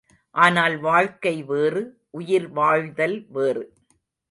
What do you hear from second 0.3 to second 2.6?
ஆனால் வாழ்க்கை வேறு உயிர்